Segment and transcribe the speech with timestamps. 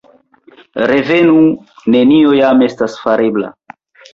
[0.91, 1.35] Revenu,
[1.97, 3.53] nenio jam estas farebla!